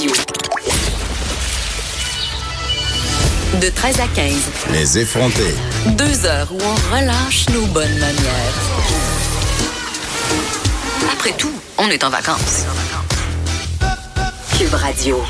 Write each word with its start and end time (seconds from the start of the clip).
Radio. 0.00 0.12
De 3.60 3.68
13 3.68 4.00
à 4.00 4.06
15. 4.14 4.34
Les 4.72 4.98
effrontés. 4.98 5.54
Deux 5.88 6.24
heures 6.24 6.50
où 6.52 6.58
on 6.62 6.96
relâche 6.96 7.46
nos 7.50 7.66
bonnes 7.66 7.98
manières. 7.98 8.54
Après 11.12 11.32
tout, 11.32 11.52
on 11.76 11.88
est 11.88 12.02
en 12.02 12.08
vacances. 12.10 12.64
Cube 14.56 14.74
Radio. 14.74 15.22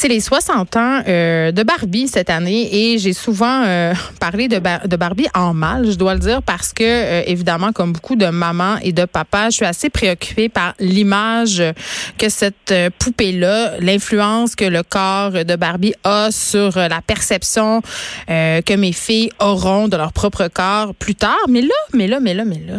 C'est 0.00 0.06
les 0.06 0.20
60 0.20 0.76
ans 0.76 1.00
euh, 1.08 1.50
de 1.50 1.64
Barbie 1.64 2.06
cette 2.06 2.30
année 2.30 2.92
et 2.92 2.98
j'ai 2.98 3.12
souvent 3.12 3.64
euh, 3.66 3.92
parlé 4.20 4.46
de, 4.46 4.60
de, 4.86 4.96
Barbie 4.96 5.26
en 5.34 5.54
mal, 5.54 5.90
je 5.90 5.96
dois 5.96 6.14
le 6.14 6.20
dire, 6.20 6.40
parce 6.40 6.72
que 6.72 6.84
euh, 6.84 7.22
évidemment, 7.26 7.72
comme 7.72 7.94
beaucoup 7.94 8.14
de 8.14 8.26
mamans 8.26 8.76
et 8.80 8.92
de 8.92 9.06
papas, 9.06 9.50
je 9.50 9.56
suis 9.56 9.64
assez 9.64 9.90
préoccupée 9.90 10.48
par 10.48 10.74
l'image 10.78 11.60
que 12.16 12.28
cette 12.28 12.72
poupée-là, 13.00 13.80
l'influence 13.80 14.54
que 14.54 14.64
le 14.64 14.84
corps 14.84 15.32
de 15.32 15.56
Barbie 15.56 15.94
a 16.04 16.30
sur 16.30 16.78
la 16.78 17.02
perception 17.04 17.82
que 18.28 18.76
mes 18.76 18.92
filles 18.92 19.30
auront 19.40 19.88
de 19.88 19.96
leur 19.96 20.12
propre 20.12 20.46
corps 20.46 20.94
plus 20.94 21.16
tard. 21.16 21.38
Mais 21.48 21.62
là, 21.62 21.74
mais 21.92 22.06
là, 22.06 22.20
mais 22.20 22.34
là, 22.34 22.44
mais 22.44 22.60
là, 22.64 22.78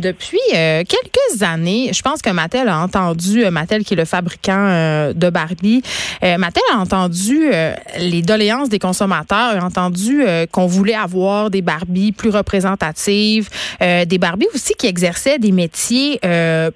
depuis 0.00 0.40
quelques 0.50 1.42
années, 1.42 1.90
je 1.92 2.02
pense 2.02 2.22
que 2.22 2.30
Mattel 2.30 2.68
a 2.68 2.80
entendu, 2.80 3.48
Mattel 3.50 3.84
qui 3.84 3.94
est 3.94 3.96
le 3.96 4.04
fabricant 4.04 5.12
de 5.14 5.30
Barbie, 5.30 5.82
Mattel 6.22 6.55
a 6.72 6.78
entendu 6.78 7.48
euh, 7.52 7.74
les 7.98 8.22
doléances 8.22 8.68
des 8.68 8.78
consommateurs, 8.78 9.62
a 9.62 9.64
entendu 9.64 10.22
euh, 10.22 10.46
qu'on 10.46 10.66
voulait 10.66 10.94
avoir 10.94 11.50
des 11.50 11.62
Barbies 11.62 12.12
plus 12.12 12.30
représentatives, 12.30 13.48
euh, 13.82 14.04
des 14.04 14.18
Barbies 14.18 14.48
aussi 14.54 14.74
qui 14.74 14.86
exerçaient 14.86 15.38
des 15.38 15.52
métiers 15.52 16.20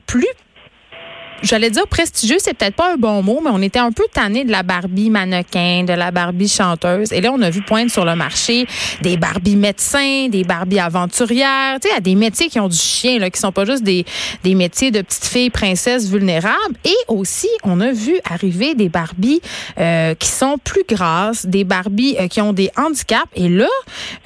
plus 0.06 0.26
j'allais 1.42 1.70
dire 1.70 1.86
prestigieux, 1.86 2.36
c'est 2.38 2.54
peut-être 2.54 2.76
pas 2.76 2.92
un 2.92 2.96
bon 2.96 3.22
mot, 3.22 3.40
mais 3.42 3.50
on 3.52 3.62
était 3.62 3.78
un 3.78 3.92
peu 3.92 4.04
tanné 4.12 4.44
de 4.44 4.50
la 4.50 4.62
Barbie 4.62 5.10
mannequin, 5.10 5.84
de 5.84 5.92
la 5.92 6.10
Barbie 6.10 6.48
chanteuse. 6.48 7.12
Et 7.12 7.20
là, 7.20 7.30
on 7.32 7.40
a 7.42 7.50
vu 7.50 7.62
poindre 7.62 7.90
sur 7.90 8.04
le 8.04 8.14
marché 8.14 8.66
des 9.02 9.16
Barbie 9.16 9.56
médecins, 9.56 10.28
des 10.28 10.44
Barbie 10.44 10.78
aventurières, 10.78 11.78
tu 11.80 11.88
sais, 11.88 12.00
des 12.00 12.14
métiers 12.14 12.48
qui 12.48 12.60
ont 12.60 12.68
du 12.68 12.76
chien, 12.76 13.18
là, 13.18 13.30
qui 13.30 13.40
sont 13.40 13.52
pas 13.52 13.64
juste 13.64 13.82
des, 13.82 14.04
des 14.44 14.54
métiers 14.54 14.90
de 14.90 15.02
petites 15.02 15.26
filles 15.26 15.50
princesses 15.50 16.08
vulnérables. 16.08 16.76
Et 16.84 16.96
aussi, 17.08 17.48
on 17.64 17.80
a 17.80 17.92
vu 17.92 18.18
arriver 18.28 18.74
des 18.74 18.88
Barbie 18.88 19.40
euh, 19.78 20.14
qui 20.14 20.28
sont 20.28 20.58
plus 20.62 20.84
grasses, 20.88 21.46
des 21.46 21.64
Barbie 21.64 22.16
euh, 22.20 22.28
qui 22.28 22.40
ont 22.40 22.52
des 22.52 22.70
handicaps. 22.76 23.28
Et 23.34 23.48
là, 23.48 23.68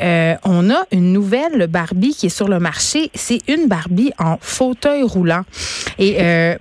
euh, 0.00 0.34
on 0.44 0.70
a 0.70 0.84
une 0.90 1.12
nouvelle 1.12 1.66
Barbie 1.68 2.14
qui 2.14 2.26
est 2.26 2.36
sur 2.36 2.48
le 2.48 2.58
marché. 2.58 3.10
C'est 3.14 3.40
une 3.48 3.68
Barbie 3.68 4.12
en 4.18 4.38
fauteuil 4.40 5.02
roulant. 5.02 5.42
Et 5.98 6.16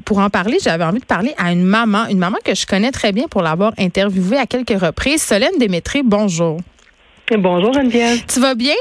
pour 0.06 0.20
en 0.20 0.30
parler, 0.30 0.43
j'avais 0.62 0.84
envie 0.84 1.00
de 1.00 1.06
parler 1.06 1.34
à 1.38 1.52
une 1.52 1.64
maman, 1.64 2.08
une 2.10 2.20
maman 2.20 2.38
que 2.44 2.56
je 2.56 2.66
connais 2.66 2.92
très 2.92 3.12
bien 3.12 3.28
pour 3.28 3.42
l'avoir 3.42 3.74
interviewée 3.78 4.38
à 4.38 4.46
quelques 4.46 4.80
reprises. 4.80 5.22
Solène 5.22 5.58
Démétré, 5.60 6.02
bonjour. 6.04 6.60
Bonjour 7.38 7.74
Geneviève. 7.74 8.24
Tu 8.28 8.40
vas 8.40 8.56
bien? 8.56 8.76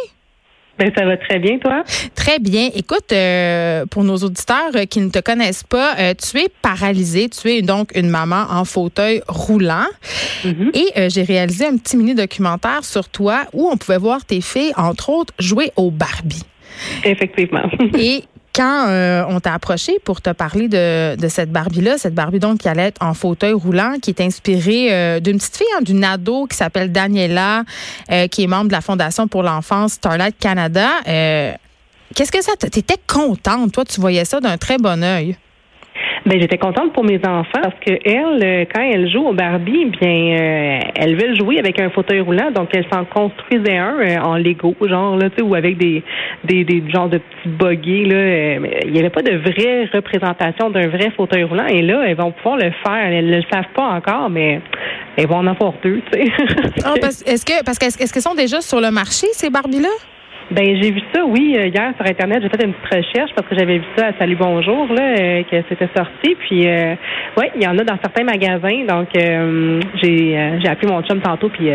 Ben, 0.78 0.90
ça 0.96 1.04
va 1.04 1.16
très 1.16 1.38
bien, 1.38 1.58
toi? 1.58 1.84
Très 2.14 2.38
bien. 2.38 2.70
Écoute, 2.74 3.12
euh, 3.12 3.84
pour 3.86 4.04
nos 4.04 4.16
auditeurs 4.16 4.74
euh, 4.74 4.84
qui 4.84 5.00
ne 5.00 5.10
te 5.10 5.20
connaissent 5.20 5.64
pas, 5.64 5.94
euh, 5.98 6.14
tu 6.14 6.38
es 6.38 6.48
paralysée. 6.62 7.28
Tu 7.28 7.50
es 7.50 7.62
donc 7.62 7.90
une 7.94 8.08
maman 8.08 8.46
en 8.50 8.64
fauteuil 8.64 9.22
roulant. 9.28 9.86
Mm-hmm. 10.44 10.76
Et 10.76 11.10
j'ai 11.10 11.22
réalisé 11.22 11.66
un 11.66 11.76
petit 11.76 11.96
mini-documentaire 11.96 12.84
sur 12.84 13.08
toi 13.08 13.44
où 13.52 13.68
on 13.70 13.76
pouvait 13.76 13.98
voir 13.98 14.24
tes 14.24 14.40
filles, 14.40 14.72
entre 14.76 15.10
autres, 15.10 15.34
jouer 15.38 15.70
au 15.76 15.90
Barbie. 15.90 16.42
Effectivement. 17.04 17.68
Et 17.98 18.24
quand 18.54 18.88
euh, 18.88 19.24
on 19.28 19.40
t'a 19.40 19.54
approché 19.54 19.98
pour 20.04 20.20
te 20.20 20.30
parler 20.30 20.68
de, 20.68 21.28
cette 21.28 21.50
Barbie-là, 21.50 21.98
cette 21.98 22.14
Barbie 22.14 22.38
donc 22.38 22.58
qui 22.58 22.68
allait 22.68 22.88
être 22.88 23.02
en 23.02 23.14
fauteuil 23.14 23.52
roulant, 23.52 23.94
qui 24.00 24.10
est 24.10 24.20
inspirée 24.20 24.92
euh, 24.92 25.20
d'une 25.20 25.38
petite 25.38 25.56
fille, 25.56 25.66
hein, 25.76 25.82
d'une 25.82 26.04
ado 26.04 26.46
qui 26.46 26.56
s'appelle 26.56 26.92
Daniela, 26.92 27.64
euh, 28.10 28.26
qui 28.28 28.44
est 28.44 28.46
membre 28.46 28.66
de 28.66 28.72
la 28.72 28.80
Fondation 28.80 29.26
pour 29.26 29.42
l'enfance 29.42 29.94
Starlight 29.94 30.36
Canada. 30.38 30.88
Qu'est-ce 32.14 32.32
que 32.32 32.42
ça 32.42 32.52
t'étais 32.58 32.98
contente, 33.06 33.72
toi, 33.72 33.84
tu 33.84 34.00
voyais 34.00 34.26
ça 34.26 34.40
d'un 34.40 34.58
très 34.58 34.76
bon 34.76 35.02
œil? 35.02 35.36
Ben 36.24 36.40
j'étais 36.40 36.58
contente 36.58 36.92
pour 36.92 37.02
mes 37.02 37.18
enfants 37.18 37.60
parce 37.62 37.74
que 37.84 37.92
euh, 37.92 38.64
quand 38.72 38.82
elle 38.82 39.10
joue 39.10 39.26
au 39.26 39.32
Barbie, 39.32 39.86
bien 39.86 40.38
euh, 40.38 40.78
elle 40.94 41.16
veut 41.16 41.34
jouer 41.34 41.58
avec 41.58 41.80
un 41.80 41.90
fauteuil 41.90 42.20
roulant, 42.20 42.52
donc 42.52 42.68
elle 42.72 42.86
s'en 42.92 43.04
construisait 43.04 43.76
un 43.76 43.98
euh, 43.98 44.18
en 44.18 44.36
Lego, 44.36 44.76
genre 44.82 45.16
là, 45.16 45.30
tu 45.30 45.36
sais, 45.38 45.42
ou 45.42 45.56
avec 45.56 45.78
des 45.78 46.04
des 46.44 46.62
des 46.64 46.84
genres 46.92 47.08
de 47.08 47.18
petits 47.18 47.48
buggy 47.48 48.04
là. 48.04 48.54
il 48.84 48.92
n'y 48.92 49.00
avait 49.00 49.10
pas 49.10 49.22
de 49.22 49.36
vraie 49.36 49.88
représentation 49.92 50.70
d'un 50.70 50.86
vrai 50.86 51.10
fauteuil 51.16 51.42
roulant 51.42 51.66
et 51.66 51.82
là 51.82 52.04
elles 52.06 52.16
vont 52.16 52.30
pouvoir 52.30 52.56
le 52.56 52.70
faire. 52.84 53.06
Elles 53.06 53.26
ne 53.26 53.36
le 53.38 53.42
savent 53.52 53.72
pas 53.74 53.88
encore, 53.88 54.30
mais 54.30 54.60
elles 55.16 55.26
vont 55.26 55.38
en 55.38 55.46
avoir 55.48 55.72
deux, 55.82 56.02
tu 56.12 56.20
sais. 56.20 56.32
Ah, 56.84 56.94
est-ce 57.02 57.44
que 57.44 57.64
parce 57.64 57.78
qu'est-ce 57.78 58.12
qu'elles 58.12 58.22
sont 58.22 58.34
déjà 58.34 58.60
sur 58.60 58.80
le 58.80 58.92
marché 58.92 59.26
ces 59.32 59.50
Barbies 59.50 59.80
là? 59.80 59.88
Ben 60.52 60.78
j'ai 60.82 60.90
vu 60.90 61.00
ça, 61.14 61.24
oui, 61.24 61.56
euh, 61.56 61.68
hier 61.68 61.94
sur 61.96 62.06
internet. 62.06 62.42
J'ai 62.42 62.48
fait 62.50 62.62
une 62.62 62.74
petite 62.74 62.94
recherche 62.94 63.30
parce 63.34 63.48
que 63.48 63.56
j'avais 63.56 63.78
vu 63.78 63.84
ça 63.96 64.08
à 64.08 64.12
Salut 64.18 64.36
Bonjour 64.36 64.86
là, 64.92 65.14
euh, 65.18 65.42
que 65.44 65.56
c'était 65.66 65.88
sorti. 65.96 66.36
Puis 66.40 66.68
euh, 66.68 66.94
ouais, 67.38 67.50
il 67.56 67.62
y 67.62 67.66
en 67.66 67.78
a 67.78 67.84
dans 67.84 67.96
certains 68.02 68.24
magasins. 68.24 68.84
Donc 68.86 69.08
j'ai 69.14 70.58
j'ai 70.62 70.68
appelé 70.68 70.92
mon 70.92 71.02
chum 71.02 71.20
tantôt 71.22 71.48
puis 71.48 71.70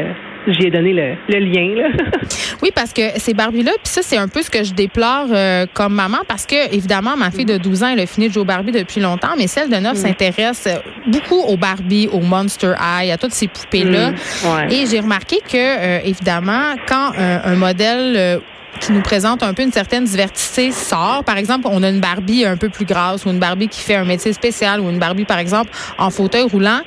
j'ai 0.45 0.69
donné 0.69 0.93
le, 0.93 1.15
le 1.27 1.39
lien. 1.39 1.75
Là. 1.75 1.88
oui, 2.61 2.69
parce 2.73 2.93
que 2.93 3.01
ces 3.15 3.33
Barbie-là, 3.33 3.71
puis 3.83 3.91
ça, 3.91 4.01
c'est 4.03 4.17
un 4.17 4.27
peu 4.27 4.43
ce 4.43 4.51
que 4.51 4.63
je 4.63 4.73
déplore 4.73 5.27
comme 5.73 5.94
maman, 5.94 6.19
parce 6.25 6.45
que, 6.45 6.73
évidemment, 6.73 7.17
ma 7.17 7.31
fille 7.31 7.44
de 7.44 7.57
12 7.57 7.83
ans, 7.83 7.89
elle 7.91 7.99
a 7.99 8.05
fini 8.05 8.29
de 8.29 8.33
jouer 8.33 8.44
au 8.44 8.45
Barbie 8.45 8.71
depuis 8.71 9.01
longtemps, 9.01 9.35
mais 9.38 9.47
celle 9.47 9.69
de 9.69 9.75
9 9.75 9.91
mm. 9.91 9.95
s'intéresse 9.95 10.69
beaucoup 11.05 11.41
aux 11.41 11.57
Barbie, 11.57 12.07
aux 12.13 12.21
Monster 12.21 12.73
High, 12.79 13.11
à 13.11 13.17
toutes 13.17 13.33
ces 13.33 13.49
poupées-là. 13.49 14.11
Mm. 14.11 14.71
Et 14.71 14.85
j'ai 14.89 15.01
remarqué 15.01 15.39
que, 15.41 16.07
évidemment, 16.07 16.75
quand 16.88 17.11
un 17.17 17.55
modèle 17.55 18.39
qui 18.79 18.91
nous 18.91 19.01
présente 19.01 19.43
un 19.43 19.53
peu 19.53 19.63
une 19.63 19.71
certaine 19.71 20.05
diversité 20.05 20.71
sort. 20.71 21.23
Par 21.25 21.38
exemple, 21.38 21.67
on 21.69 21.83
a 21.83 21.89
une 21.89 21.99
Barbie 21.99 22.45
un 22.45 22.57
peu 22.57 22.69
plus 22.69 22.85
grasse 22.85 23.25
ou 23.25 23.29
une 23.29 23.39
Barbie 23.39 23.67
qui 23.67 23.81
fait 23.81 23.95
un 23.95 24.05
métier 24.05 24.33
spécial 24.33 24.79
ou 24.79 24.89
une 24.89 24.99
Barbie, 24.99 25.25
par 25.25 25.39
exemple, 25.39 25.69
en 25.97 26.09
fauteuil 26.09 26.43
roulant. 26.43 26.79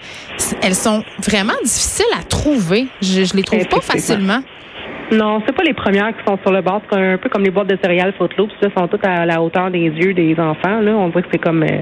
Elles 0.63 0.75
sont 0.75 1.03
vraiment 1.25 1.59
difficiles 1.63 2.07
à 2.19 2.23
trouver. 2.23 2.87
Je, 3.03 3.25
je 3.25 3.35
les 3.35 3.43
trouve 3.43 3.67
pas 3.69 3.81
facilement. 3.81 4.41
Non, 5.13 5.43
c'est 5.45 5.55
pas 5.55 5.65
les 5.65 5.75
premières 5.75 6.17
qui 6.17 6.25
sont 6.25 6.39
sur 6.41 6.53
le 6.53 6.63
bord. 6.63 6.83
C'est 6.89 6.97
un 6.97 7.19
peu 7.19 7.29
comme 7.29 7.43
les 7.43 7.51
boîtes 7.51 7.67
de 7.67 7.77
céréales 7.83 8.15
Footloops. 8.17 8.53
Là, 8.63 8.69
sont 8.77 8.87
toutes 8.87 9.05
à 9.05 9.27
la 9.27 9.43
hauteur 9.43 9.71
des 9.71 9.81
yeux 9.81 10.15
des 10.15 10.37
enfants. 10.39 10.81
Là, 10.81 10.93
on 10.93 11.09
dirait 11.09 11.23
que 11.23 11.29
c'est 11.33 11.43
comme 11.43 11.65
euh, 11.65 11.81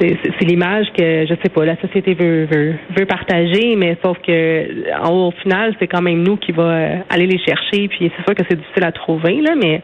c'est 0.00 0.44
l'image 0.46 0.86
que 0.96 1.26
je 1.26 1.34
sais 1.42 1.48
pas 1.50 1.64
la 1.64 1.78
société 1.80 2.14
veut, 2.14 2.46
veut, 2.46 2.74
veut 2.96 3.06
partager, 3.06 3.76
mais 3.76 3.98
sauf 4.02 4.16
que 4.26 5.06
au 5.06 5.30
final 5.42 5.74
c'est 5.78 5.86
quand 5.86 6.00
même 6.00 6.22
nous 6.22 6.36
qui 6.36 6.52
va 6.52 6.62
euh, 6.62 6.96
aller 7.10 7.26
les 7.26 7.38
chercher. 7.38 7.88
Puis 7.88 8.10
c'est 8.16 8.24
sûr 8.24 8.34
que 8.34 8.42
c'est 8.48 8.56
difficile 8.56 8.84
à 8.84 8.92
trouver 8.92 9.40
là, 9.42 9.54
mais 9.56 9.82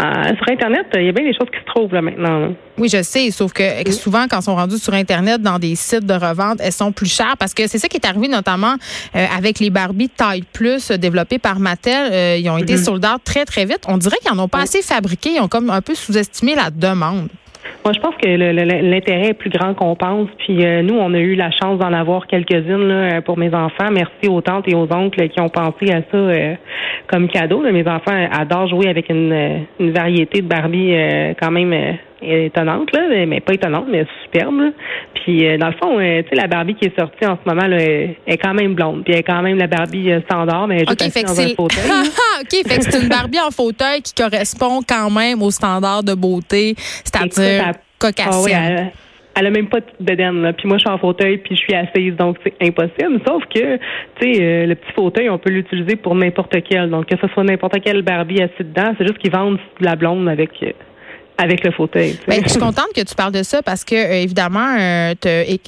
euh, 0.00 0.36
sur 0.36 0.48
internet 0.50 0.86
il 0.94 1.04
y 1.04 1.08
a 1.08 1.12
bien 1.12 1.24
des 1.24 1.34
choses 1.34 1.48
qui 1.52 1.60
se 1.60 1.66
trouvent 1.66 1.92
là 1.92 2.00
maintenant. 2.00 2.54
Oui, 2.78 2.88
je 2.88 3.02
sais, 3.02 3.30
sauf 3.30 3.52
que 3.52 3.62
souvent 3.90 4.24
quand 4.30 4.38
elles 4.38 4.42
sont 4.42 4.54
rendues 4.54 4.78
sur 4.78 4.94
internet 4.94 5.42
dans 5.42 5.58
des 5.58 5.74
sites 5.74 6.06
de 6.06 6.14
revente, 6.14 6.60
elles 6.60 6.72
sont 6.72 6.92
plus 6.92 7.12
chères 7.12 7.36
parce 7.38 7.52
que 7.52 7.66
c'est 7.66 7.78
ça 7.78 7.88
qui 7.88 7.98
est 7.98 8.06
arrivé 8.06 8.28
notamment 8.28 8.74
euh, 9.16 9.26
avec 9.36 9.60
les 9.60 9.70
Barbie 9.70 10.08
taille 10.08 10.44
plus 10.52 10.90
développées 10.92 11.38
par 11.38 11.60
Mattel. 11.60 12.40
ils 12.40 12.48
ont 12.48 12.58
été 12.58 12.74
mm-hmm. 12.74 12.84
soldats 12.84 13.16
très 13.22 13.44
très 13.44 13.64
vite. 13.64 13.82
On 13.86 13.98
dirait 13.98 14.16
qu'ils 14.22 14.32
en 14.32 14.38
ont 14.38 14.48
pas 14.48 14.62
assez 14.62 14.80
fabriqué. 14.80 15.30
Ils 15.36 15.40
ont 15.40 15.48
comme 15.48 15.68
un 15.68 15.82
peu 15.82 15.94
sous-estimé 15.94 16.54
la 16.54 16.70
demande. 16.70 17.28
Moi, 17.84 17.92
je 17.94 18.00
pense 18.00 18.14
que 18.16 18.26
l'intérêt 18.26 19.28
est 19.28 19.34
plus 19.34 19.50
grand 19.50 19.74
qu'on 19.74 19.94
pense. 19.94 20.28
Puis 20.38 20.64
euh, 20.64 20.82
nous, 20.82 20.94
on 20.94 21.14
a 21.14 21.18
eu 21.18 21.34
la 21.34 21.50
chance 21.50 21.78
d'en 21.78 21.92
avoir 21.92 22.26
quelques-unes 22.26 22.90
euh, 22.90 23.20
pour 23.20 23.38
mes 23.38 23.54
enfants. 23.54 23.90
Merci 23.92 24.28
aux 24.28 24.40
tantes 24.40 24.68
et 24.68 24.74
aux 24.74 24.92
oncles 24.92 25.28
qui 25.28 25.40
ont 25.40 25.48
pensé 25.48 25.90
à 25.90 26.02
ça 26.10 26.16
euh, 26.16 26.54
comme 27.06 27.28
cadeau. 27.28 27.60
Mes 27.60 27.86
enfants 27.88 28.28
adorent 28.32 28.68
jouer 28.68 28.88
avec 28.88 29.08
une, 29.08 29.66
une 29.80 29.90
variété 29.92 30.42
de 30.42 30.46
Barbie 30.46 30.94
quand 31.40 31.50
même 31.50 31.98
étonnante, 32.20 32.92
là, 32.92 33.26
mais 33.26 33.40
pas 33.40 33.54
étonnante, 33.54 33.86
mais 33.88 34.06
superbe. 34.24 34.72
Puis 35.14 35.58
dans 35.58 35.68
le 35.68 35.74
fond, 35.74 35.98
tu 35.98 36.28
sais, 36.28 36.34
la 36.34 36.46
Barbie 36.46 36.74
qui 36.74 36.86
est 36.86 36.98
sortie 36.98 37.26
en 37.26 37.38
ce 37.42 37.48
moment 37.48 37.66
là, 37.66 37.78
est 37.78 38.38
quand 38.42 38.54
même 38.54 38.74
blonde. 38.74 39.04
Puis 39.04 39.12
elle 39.12 39.20
est 39.20 39.24
quand 39.24 39.42
même 39.42 39.58
la 39.58 39.66
Barbie 39.66 40.10
standard, 40.24 40.66
mais 40.66 40.76
elle 40.76 40.82
est 40.82 41.02
juste 41.02 41.24
dans 41.24 41.40
un 41.40 41.48
fauteuil. 41.54 41.80
OK, 42.40 42.68
fait 42.68 42.78
que 42.78 42.84
c'est 42.84 43.02
une 43.02 43.08
Barbie 43.08 43.40
en 43.40 43.50
fauteuil 43.50 44.02
qui 44.02 44.14
correspond 44.14 44.80
quand 44.86 45.10
même 45.10 45.42
aux 45.42 45.50
standards 45.50 46.02
de 46.02 46.14
beauté, 46.14 46.74
c'est-à-dire 46.76 47.72
cocassienne. 47.98 48.90
Ah 48.94 48.98
elle 49.38 49.46
a 49.46 49.50
même 49.50 49.68
pas 49.68 49.80
de 49.80 49.86
bedaine. 50.00 50.52
Puis 50.56 50.66
moi, 50.66 50.78
je 50.78 50.82
suis 50.82 50.90
en 50.90 50.98
fauteuil, 50.98 51.38
puis 51.38 51.54
je 51.54 51.60
suis 51.60 51.74
assise, 51.74 52.16
donc 52.16 52.38
c'est 52.42 52.54
impossible. 52.60 53.20
Sauf 53.26 53.44
que, 53.44 53.76
tu 53.76 54.34
sais, 54.34 54.42
euh, 54.42 54.66
le 54.66 54.74
petit 54.74 54.92
fauteuil, 54.94 55.30
on 55.30 55.38
peut 55.38 55.50
l'utiliser 55.50 55.96
pour 55.96 56.14
n'importe 56.14 56.56
quel. 56.68 56.90
Donc, 56.90 57.06
que 57.06 57.16
ce 57.20 57.28
soit 57.32 57.44
n'importe 57.44 57.80
quelle 57.80 58.02
Barbie 58.02 58.42
assise 58.42 58.58
dedans, 58.58 58.94
c'est 58.98 59.06
juste 59.06 59.18
qu'ils 59.18 59.30
vendent 59.30 59.60
la 59.80 59.94
blonde 59.94 60.28
avec 60.28 60.50
euh, 60.62 60.72
avec 61.38 61.62
le 61.64 61.70
fauteuil. 61.70 62.18
Ben, 62.26 62.42
je 62.44 62.50
suis 62.50 62.58
contente 62.58 62.88
que 62.94 63.00
tu 63.00 63.14
parles 63.14 63.32
de 63.32 63.44
ça 63.44 63.62
parce 63.62 63.84
que 63.84 63.94
euh, 63.94 64.22
évidemment, 64.22 64.76
euh, 64.78 65.14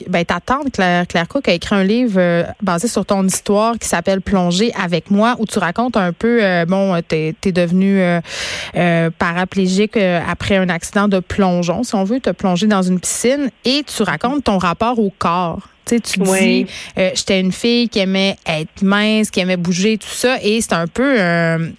ben, 0.08 0.24
ta 0.24 0.40
tante 0.40 0.72
Claire, 0.72 1.06
Claire 1.06 1.28
Cook 1.28 1.48
a 1.48 1.52
écrit 1.52 1.76
un 1.76 1.84
livre 1.84 2.18
euh, 2.18 2.42
basé 2.60 2.88
sur 2.88 3.06
ton 3.06 3.24
histoire 3.24 3.78
qui 3.78 3.88
s'appelle 3.88 4.20
Plonger 4.20 4.72
avec 4.74 5.12
moi, 5.12 5.36
où 5.38 5.46
tu 5.46 5.60
racontes 5.60 5.96
un 5.96 6.12
peu, 6.12 6.42
bon, 6.66 7.00
t'es 7.06 7.34
es 7.44 7.52
devenu 7.52 8.02
paraplégique 9.18 9.96
après 9.96 10.56
un 10.56 10.68
accident 10.68 11.06
de 11.06 11.20
plongeon, 11.20 11.84
si 11.84 11.94
on 11.94 12.04
veut, 12.04 12.20
te 12.20 12.30
plonger 12.30 12.66
dans 12.66 12.82
une 12.82 12.98
piscine, 12.98 13.50
et 13.64 13.84
tu 13.84 14.02
racontes 14.02 14.44
ton 14.44 14.58
rapport 14.58 14.98
au 14.98 15.12
corps. 15.16 15.69
Tu 15.86 15.96
sais, 15.96 16.00
tu 16.00 16.20
dis, 16.20 16.66
euh, 16.98 17.10
j'étais 17.14 17.40
une 17.40 17.52
fille 17.52 17.88
qui 17.88 17.98
aimait 17.98 18.36
être 18.46 18.82
mince, 18.82 19.30
qui 19.30 19.40
aimait 19.40 19.56
bouger, 19.56 19.98
tout 19.98 20.08
ça, 20.08 20.38
et 20.42 20.60
c'est 20.60 20.74
un 20.74 20.86
peu, 20.86 21.16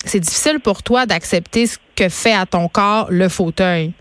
c'est 0.05 0.19
difficile 0.19 0.59
pour 0.59 0.83
toi 0.83 1.05
d'accepter 1.05 1.67
ce 1.67 1.77
que 1.95 2.09
fait 2.09 2.33
à 2.33 2.45
ton 2.45 2.67
corps 2.67 3.07
le 3.09 3.29
fauteuil. 3.29 3.91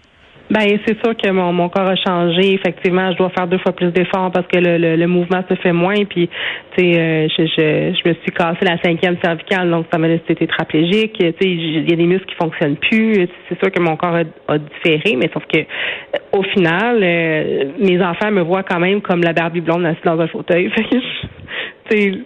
Ben 0.51 0.63
c'est 0.85 0.99
sûr 1.05 1.17
que 1.17 1.31
mon, 1.31 1.53
mon 1.53 1.69
corps 1.69 1.89
a 1.89 1.95
changé. 1.95 2.55
Effectivement, 2.55 3.13
je 3.13 3.19
dois 3.19 3.31
faire 3.31 3.47
deux 3.47 3.59
fois 3.59 3.73
plus 3.73 3.93
d'efforts 3.93 4.33
parce 4.33 4.49
que 4.49 4.59
le, 4.59 4.97
le, 4.97 5.07
mouvement 5.07 5.45
se 5.49 5.55
fait 5.55 5.73
moins. 5.73 6.05
Puis, 6.05 6.29
tu 6.77 6.93
sais, 6.93 7.01
euh, 7.01 7.29
je, 7.29 7.47
je, 7.47 7.95
je, 7.97 8.09
me 8.09 8.15
suis 8.15 8.33
cassé 8.33 8.59
la 8.63 8.77
cinquième 8.83 9.17
cervicale, 9.23 9.71
donc 9.71 9.87
ça 9.93 9.99
m'a 9.99 10.09
laissé 10.09 10.35
tétraplégique. 10.35 11.13
Tu 11.19 11.25
sais, 11.27 11.37
il 11.41 11.89
y 11.89 11.93
a 11.93 11.97
des 11.97 12.05
muscles 12.05 12.27
qui 12.27 12.35
fonctionnent 12.35 12.77
plus. 12.77 13.29
C'est 13.49 13.59
sûr 13.61 13.71
que 13.71 13.81
mon 13.81 13.97
corps 13.97 14.17
a, 14.49 14.59
différé, 14.59 15.15
mais 15.17 15.31
sauf 15.33 15.45
que 15.47 15.59
euh, 15.59 16.19
au 16.33 16.43
final, 16.43 16.99
euh, 17.01 17.67
mes 17.79 18.03
enfants 18.03 18.33
me 18.33 18.43
voient 18.43 18.65
quand 18.65 18.81
même 18.81 19.01
comme 19.03 19.23
la 19.23 19.33
Barbie 19.33 19.61
blonde 19.61 19.87
assise 19.87 20.03
dans 20.05 20.19
un 20.19 20.27
fauteuil. 20.27 20.69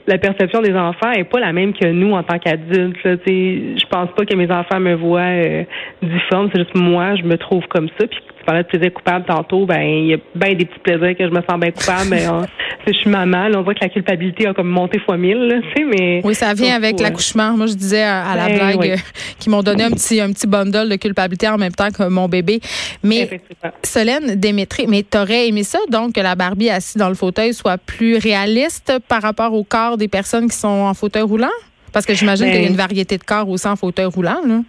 la 0.06 0.18
perception 0.18 0.60
des 0.60 0.74
enfants 0.74 1.12
est 1.12 1.24
pas 1.24 1.40
la 1.40 1.52
même 1.52 1.72
que 1.72 1.86
nous 1.86 2.12
en 2.12 2.22
tant 2.22 2.38
qu'adultes. 2.38 2.98
Je 3.04 3.86
pense 3.86 4.10
pas 4.16 4.24
que 4.24 4.36
mes 4.36 4.50
enfants 4.50 4.80
me 4.80 4.94
voient 4.94 5.20
euh, 5.20 5.64
difforme. 6.02 6.50
C'est 6.52 6.60
juste 6.60 6.76
moi, 6.76 7.16
je 7.16 7.22
me 7.22 7.36
trouve 7.36 7.66
comme 7.68 7.88
ça. 7.98 8.06
Tu 8.44 8.46
parlais 8.46 8.62
de 8.62 8.68
plaisir 8.68 8.92
coupable 8.92 9.24
tantôt, 9.24 9.64
ben 9.64 9.80
il 9.80 10.06
y 10.08 10.14
a 10.14 10.18
bien 10.34 10.54
des 10.54 10.66
petits 10.66 10.78
plaisirs 10.80 11.16
que 11.16 11.24
je 11.24 11.30
me 11.30 11.40
sens 11.48 11.58
bien 11.58 11.70
coupable, 11.70 12.10
mais 12.10 12.26
je 12.86 12.92
suis 12.92 13.08
maman, 13.08 13.48
on 13.54 13.62
voit 13.62 13.72
que 13.72 13.80
la 13.80 13.88
culpabilité 13.88 14.46
a 14.46 14.52
comme 14.52 14.68
monté 14.68 14.98
fois 14.98 15.16
mille, 15.16 15.62
mais 15.88 16.20
Oui, 16.22 16.34
ça 16.34 16.52
vient 16.52 16.76
avec 16.76 17.00
l'accouchement. 17.00 17.56
Moi, 17.56 17.66
je 17.66 17.74
disais 17.74 18.02
à, 18.02 18.34
la 18.36 18.48
ben 18.48 18.56
blague 18.56 18.90
euh, 18.90 18.96
qu'ils 19.38 19.50
m'ont 19.50 19.62
donné 19.62 19.84
un 19.84 19.90
petit 19.90 20.20
un 20.20 20.30
petit 20.30 20.46
bundle 20.46 20.90
de 20.90 20.96
culpabilité 20.96 21.48
en 21.48 21.56
même 21.56 21.72
temps 21.72 21.88
que 21.90 22.06
mon 22.06 22.28
bébé. 22.28 22.60
Mais 23.02 23.40
Solène 23.82 24.34
Démétré, 24.34 24.86
mais 24.88 25.02
t'aurais 25.02 25.48
aimé 25.48 25.62
ça 25.62 25.78
donc 25.90 26.12
que 26.12 26.20
la 26.20 26.34
Barbie 26.34 26.68
assise 26.68 26.96
dans 26.96 27.08
le 27.08 27.14
fauteuil 27.14 27.54
soit 27.54 27.78
plus 27.78 28.18
réaliste 28.18 28.98
par 29.08 29.22
rapport 29.22 29.54
au 29.54 29.64
corps 29.64 29.96
des 29.96 30.08
personnes 30.08 30.50
qui 30.50 30.56
sont 30.56 30.68
en 30.68 30.92
fauteuil 30.92 31.22
roulant? 31.22 31.48
Parce 31.92 32.04
que 32.04 32.12
j'imagine 32.12 32.46
qu'il 32.46 32.56
y 32.56 32.58
a 32.58 32.62
ben 32.62 32.72
une 32.72 32.76
variété 32.76 33.16
de 33.16 33.24
corps 33.24 33.48
aussi 33.48 33.66
en 33.68 33.76
fauteuil 33.76 34.06
roulant, 34.06 34.40
là. 34.46 34.60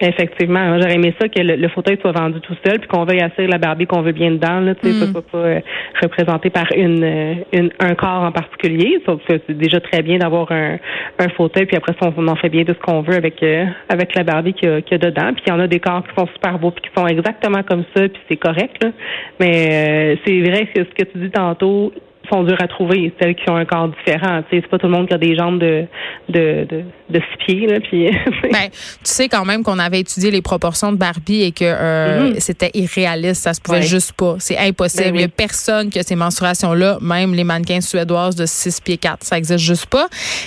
Effectivement, 0.00 0.78
j'aurais 0.78 0.94
aimé 0.94 1.14
ça 1.20 1.28
que 1.28 1.40
le, 1.40 1.68
fauteuil 1.68 1.98
soit 2.00 2.12
vendu 2.12 2.40
tout 2.40 2.56
seul, 2.64 2.80
puis 2.80 2.88
qu'on 2.88 3.04
veuille 3.04 3.20
assurer 3.20 3.46
la 3.46 3.58
Barbie 3.58 3.86
qu'on 3.86 4.02
veut 4.02 4.12
bien 4.12 4.32
dedans. 4.32 4.60
Là, 4.60 4.74
tu 4.74 4.90
sais, 4.90 5.06
mm. 5.06 5.12
pas, 5.12 5.38
euh, 5.38 5.60
représenté 6.02 6.50
par 6.50 6.66
une, 6.76 7.04
euh, 7.04 7.34
une, 7.52 7.70
un 7.78 7.94
corps 7.94 8.22
en 8.22 8.32
particulier. 8.32 9.00
Sauf 9.06 9.20
que 9.26 9.40
c'est 9.46 9.56
déjà 9.56 9.80
très 9.80 10.02
bien 10.02 10.18
d'avoir 10.18 10.50
un, 10.50 10.78
un 11.18 11.28
fauteuil, 11.30 11.66
puis 11.66 11.76
après 11.76 11.94
ça, 12.00 12.12
on, 12.16 12.28
en 12.28 12.36
fait 12.36 12.48
bien 12.48 12.64
de 12.64 12.74
ce 12.74 12.78
qu'on 12.78 13.02
veut 13.02 13.14
avec 13.14 13.42
euh, 13.42 13.66
avec 13.88 14.14
la 14.14 14.24
Barbie 14.24 14.54
qu'il 14.54 14.68
y, 14.68 14.94
a 14.94 14.98
dedans. 14.98 15.32
Puis 15.32 15.44
il 15.46 15.50
y 15.50 15.52
en 15.52 15.60
a 15.60 15.66
des 15.66 15.80
corps 15.80 16.02
qui 16.02 16.14
sont 16.16 16.28
super 16.34 16.58
beaux, 16.58 16.70
puis 16.72 16.82
qui 16.82 16.90
sont 16.96 17.06
exactement 17.06 17.62
comme 17.62 17.84
ça, 17.94 18.08
puis 18.08 18.20
c'est 18.28 18.36
correct. 18.36 18.82
Là. 18.82 18.90
Mais 19.38 20.18
c'est 20.26 20.40
vrai 20.40 20.66
que 20.74 20.84
ce 20.84 21.04
que 21.04 21.10
tu 21.10 21.18
dis 21.18 21.30
tantôt, 21.30 21.92
sont 22.30 22.42
dures 22.42 22.60
à 22.60 22.68
trouver, 22.68 23.12
celles 23.20 23.34
qui 23.34 23.48
ont 23.50 23.56
un 23.56 23.64
corps 23.64 23.88
différent. 23.88 24.42
Tu 24.48 24.56
sais, 24.56 24.62
c'est 24.62 24.68
pas 24.68 24.78
tout 24.78 24.86
le 24.86 24.92
monde 24.92 25.08
qui 25.08 25.14
a 25.14 25.18
des 25.18 25.36
jambes 25.36 25.58
de 25.58 25.84
de 26.28 26.66
de, 26.68 26.82
de 27.10 27.20
six 27.20 27.46
pieds 27.46 27.66
là. 27.66 27.80
Puis 27.80 28.10
ben, 28.42 28.68
tu 28.70 28.78
sais 29.02 29.28
quand 29.28 29.44
même 29.44 29.62
qu'on 29.62 29.78
avait 29.78 30.00
étudié 30.00 30.30
les 30.30 30.42
proportions 30.42 30.92
de 30.92 30.96
Barbie 30.96 31.42
et 31.42 31.52
que 31.52 31.64
euh, 31.64 32.30
mm-hmm. 32.30 32.40
c'était 32.40 32.70
irréaliste, 32.74 33.42
ça 33.42 33.54
se 33.54 33.60
pouvait 33.60 33.82
juste 33.82 34.12
pas, 34.12 34.36
c'est 34.38 34.58
impossible. 34.58 35.12
Ben 35.12 35.14
Il 35.16 35.20
y 35.20 35.24
a 35.24 35.28
personne 35.28 35.90
qui 35.90 35.98
a 35.98 36.02
ces 36.02 36.16
menstruations 36.16 36.74
là, 36.74 36.98
même 37.00 37.34
les 37.34 37.44
mannequins 37.44 37.80
suédoises 37.80 38.36
de 38.36 38.46
6 38.46 38.80
pieds 38.80 38.98
4, 38.98 39.24
ça 39.24 39.38
existe 39.38 39.64
juste 39.64 39.86
pas. 39.86 40.06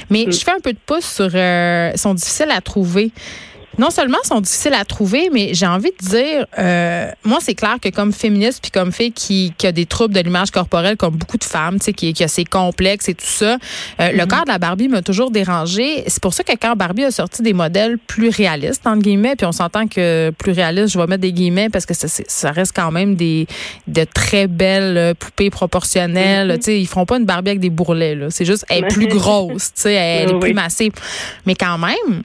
Mais 0.10 0.26
mm. 0.26 0.32
je 0.32 0.44
fais 0.44 0.52
un 0.52 0.62
peu 0.64 0.74
de 0.74 0.80
pouce 0.86 1.06
sur 1.06 1.30
euh, 1.34 1.92
sont 1.96 2.14
difficiles 2.14 2.52
à 2.56 2.62
trouver 2.62 3.12
non 3.78 3.90
seulement 3.92 4.18
sont 4.24 4.42
difficiles 4.42 4.74
à 4.74 4.86
trouver, 4.86 5.30
mais 5.32 5.54
j'ai 5.54 5.68
envie 5.68 5.92
de 6.02 6.08
dire, 6.08 6.46
euh, 6.58 7.12
moi, 7.24 7.38
c'est 7.42 7.54
clair 7.54 7.78
que 7.82 7.90
comme 7.90 8.12
féministe 8.12 8.60
puis 8.62 8.72
comme 8.72 8.92
fille 8.92 9.12
qui, 9.12 9.54
qui 9.58 9.68
a 9.68 9.72
des 9.72 9.86
troubles 9.86 10.14
de 10.14 10.20
l'image 10.20 10.52
corporelle, 10.52 10.98
comme 10.98 11.16
beaucoup 11.16 11.38
de 11.38 11.44
femmes, 11.44 11.80
tu 11.80 11.86
sais, 11.86 11.94
qui, 11.94 12.14
qui 12.14 12.24
a 12.24 12.28
ses 12.28 12.46
complexes 12.46 13.10
et 13.10 13.14
tout 13.14 13.26
ça, 13.26 13.58
euh, 14.00 14.12
le 14.12 14.24
mhm. 14.24 14.28
corps 14.28 14.44
de 14.46 14.50
la 14.50 14.58
Barbie 14.58 14.88
m'a 14.88 15.02
toujours 15.02 15.32
dérangé. 15.32 16.04
C'est 16.08 16.22
pour 16.22 16.34
ça 16.34 16.44
que 16.44 16.54
quand 16.60 16.76
Barbie 16.76 17.04
a 17.04 17.12
sorti 17.12 17.42
des 17.42 17.54
modèles 17.54 17.98
plus 17.98 18.30
réalistes, 18.30 18.86
entre 18.88 19.02
guillemets, 19.02 19.36
puis 19.36 19.46
on 19.46 19.52
s'entend 19.52 19.88
que 19.88 20.32
plus 20.38 20.52
réaliste, 20.54 20.94
je 20.94 21.00
vais 21.00 21.08
mettre 21.08 21.22
des 21.22 21.34
guillemets 21.34 21.70
parce 21.70 21.86
que 21.86 21.94
ça, 21.94 22.08
ça 22.08 22.52
reste 22.52 22.76
quand 22.76 22.92
même 22.92 23.16
des 23.16 23.48
de 23.88 24.04
très 24.04 24.48
belles 24.48 25.14
poupées 25.16 25.50
proportionnelles. 25.50 26.50
Mhm. 26.50 26.58
Tu 26.58 26.64
sais, 26.64 26.80
ils 26.82 26.88
feront 26.88 27.06
pas 27.06 27.18
une 27.18 27.26
Barbie 27.26 27.52
avec 27.52 27.60
des 27.60 27.70
bourrelets. 27.70 28.16
Là. 28.16 28.28
C'est 28.30 28.46
juste, 28.46 28.66
elle 28.70 28.86
est 28.86 28.88
plus 28.88 29.08
grosse, 29.08 29.74
tu 29.74 29.82
sais, 29.82 29.94
elle 29.94 30.32
est 30.32 30.40
plus 30.40 30.54
massée. 30.54 30.92
Mais 31.46 31.56
quand 31.56 31.78
même, 31.78 32.24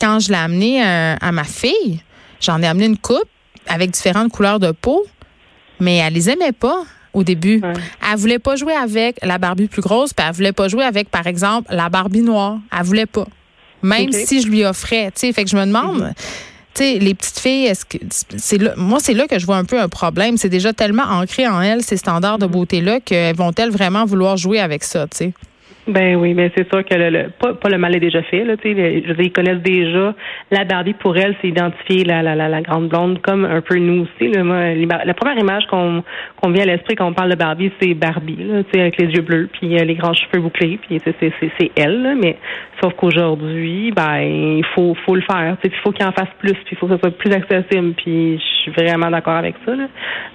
quand 0.00 0.20
je 0.20 0.30
l'ai 0.30 0.38
amené 0.38 0.84
euh, 0.84 1.14
à 1.20 1.32
ma 1.32 1.44
fille, 1.44 2.00
j'en 2.40 2.62
ai 2.62 2.66
amené 2.66 2.86
une 2.86 2.98
coupe 2.98 3.28
avec 3.66 3.90
différentes 3.90 4.30
couleurs 4.30 4.60
de 4.60 4.70
peau, 4.70 5.04
mais 5.80 5.96
elle 5.96 6.14
les 6.14 6.30
aimait 6.30 6.52
pas 6.52 6.84
au 7.12 7.24
début. 7.24 7.60
Elle 7.64 7.80
Elle 8.12 8.18
voulait 8.18 8.38
pas 8.38 8.56
jouer 8.56 8.74
avec 8.74 9.18
la 9.22 9.38
Barbie 9.38 9.68
plus 9.68 9.82
grosse, 9.82 10.12
puis 10.12 10.24
elle 10.26 10.34
voulait 10.34 10.52
pas 10.52 10.68
jouer 10.68 10.84
avec, 10.84 11.10
par 11.10 11.26
exemple, 11.26 11.74
la 11.74 11.88
Barbie 11.88 12.20
noire. 12.20 12.58
Elle 12.76 12.84
voulait 12.84 13.06
pas. 13.06 13.26
Même 13.82 14.12
si 14.12 14.40
je 14.42 14.48
lui 14.48 14.64
offrais, 14.64 15.06
tu 15.14 15.20
sais. 15.20 15.32
Fait 15.32 15.44
que 15.44 15.50
je 15.50 15.56
me 15.56 15.64
demande, 15.64 16.00
mhm. 16.00 16.12
tu 16.74 16.82
sais, 16.82 16.98
les 16.98 17.14
petites 17.14 17.38
filles, 17.38 17.66
est-ce 17.66 17.84
que 17.84 17.98
c'est 18.36 18.58
là, 18.58 18.74
moi 18.76 18.98
c'est 19.00 19.14
là 19.14 19.26
que 19.26 19.38
je 19.38 19.46
vois 19.46 19.56
un 19.56 19.64
peu 19.64 19.80
un 19.80 19.88
problème. 19.88 20.36
C'est 20.36 20.48
déjà 20.48 20.72
tellement 20.72 21.04
ancré 21.04 21.46
en 21.46 21.60
elles 21.60 21.82
ces 21.82 21.96
standards 21.96 22.38
de 22.38 22.46
mhm. 22.46 22.52
beauté 22.52 22.80
là 22.80 23.00
qu'elles 23.00 23.36
vont-elles 23.36 23.70
vraiment 23.70 24.04
vouloir 24.04 24.36
jouer 24.36 24.60
avec 24.60 24.84
ça, 24.84 25.06
tu 25.06 25.16
sais? 25.16 25.32
Ben 25.88 26.16
oui, 26.16 26.34
mais 26.34 26.50
c'est 26.56 26.68
sûr 26.68 26.84
que 26.84 26.94
le, 26.94 27.28
pas, 27.28 27.54
pas, 27.54 27.68
le 27.68 27.78
mal 27.78 27.94
est 27.94 28.00
déjà 28.00 28.20
fait. 28.22 28.44
Là, 28.44 28.54
je 28.64 29.12
veux 29.12 29.24
ils 29.24 29.32
connaissent 29.32 29.62
déjà 29.62 30.14
la 30.50 30.64
Barbie 30.64 30.94
pour 30.94 31.16
elle, 31.16 31.36
c'est 31.40 31.48
identifier 31.48 32.02
la, 32.02 32.22
la, 32.22 32.34
la, 32.34 32.48
la, 32.48 32.60
grande 32.60 32.88
blonde 32.88 33.20
comme 33.22 33.44
un 33.44 33.60
peu 33.60 33.76
nous 33.78 34.02
aussi. 34.02 34.32
Là, 34.32 34.42
moi, 34.42 34.74
la 34.74 35.14
première 35.14 35.38
image 35.38 35.64
qu'on 35.66 36.02
qu'on 36.42 36.50
vient 36.50 36.64
à 36.64 36.66
l'esprit 36.66 36.96
quand 36.96 37.06
on 37.06 37.12
parle 37.12 37.30
de 37.30 37.36
Barbie, 37.36 37.70
c'est 37.80 37.94
Barbie, 37.94 38.36
là, 38.36 38.62
avec 38.74 39.00
les 39.00 39.06
yeux 39.06 39.22
bleus, 39.22 39.48
puis 39.52 39.76
euh, 39.78 39.84
les 39.84 39.94
grands 39.94 40.12
cheveux 40.12 40.42
bouclés, 40.42 40.78
puis 40.82 41.00
c'est 41.04 41.70
elle. 41.76 42.02
Là, 42.02 42.14
mais 42.20 42.36
sauf 42.82 42.92
qu'aujourd'hui, 42.94 43.92
ben 43.94 44.18
il 44.18 44.64
faut 44.74 44.96
faut 45.06 45.14
le 45.14 45.22
faire. 45.22 45.56
Il 45.62 45.70
faut 45.84 45.92
qu'il 45.92 46.04
en 46.04 46.12
fasse 46.12 46.30
plus, 46.40 46.54
puis 46.54 46.72
il 46.72 46.78
faut 46.78 46.88
que 46.88 46.94
ce 46.94 46.98
soit 46.98 47.16
plus 47.16 47.32
accessible. 47.32 47.94
Puis 47.94 48.38
je 48.38 48.55
suis 48.70 48.84
vraiment 48.84 49.10
d'accord 49.10 49.36
avec 49.36 49.54
ça. 49.64 49.74
Là. 49.74 49.88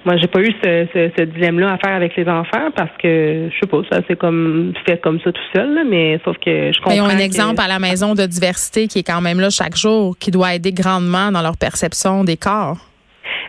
Moi, 0.04 0.16
j'ai 0.16 0.26
pas 0.26 0.40
eu 0.40 0.52
ce, 0.62 0.86
ce, 0.92 1.10
ce 1.16 1.24
dilemme-là 1.24 1.72
à 1.72 1.78
faire 1.78 1.94
avec 1.94 2.16
les 2.16 2.28
enfants 2.28 2.70
parce 2.74 2.96
que 3.02 3.48
je 3.50 3.58
sais 3.60 3.66
pas, 3.66 3.82
ça 3.90 4.00
c'est 4.08 4.18
comme 4.18 4.72
fait 4.86 5.00
comme 5.00 5.20
ça 5.20 5.30
seul, 5.54 5.84
mais 5.88 6.20
sauf 6.24 6.36
que 6.38 6.72
je 6.72 6.78
comprends. 6.78 6.94
Ils 6.94 7.00
ont 7.00 7.06
un 7.06 7.18
exemple 7.18 7.60
à 7.60 7.68
la 7.68 7.78
maison 7.78 8.14
de 8.14 8.26
diversité 8.26 8.88
qui 8.88 9.00
est 9.00 9.06
quand 9.06 9.20
même 9.20 9.40
là 9.40 9.50
chaque 9.50 9.76
jour, 9.76 10.16
qui 10.18 10.30
doit 10.30 10.54
aider 10.54 10.72
grandement 10.72 11.30
dans 11.30 11.42
leur 11.42 11.56
perception 11.56 12.24
des 12.24 12.36
corps. 12.36 12.78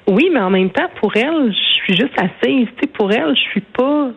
Oui, 0.07 0.29
mais 0.33 0.41
en 0.41 0.49
même 0.49 0.69
temps, 0.69 0.89
pour 0.99 1.15
elle, 1.15 1.51
je 1.51 1.73
suis 1.83 1.95
juste 1.95 2.13
assise. 2.17 2.67
Tu 2.81 2.87
pour 2.87 3.11
elle, 3.11 3.35
je 3.35 3.41
suis 3.51 3.61
pas 3.61 4.09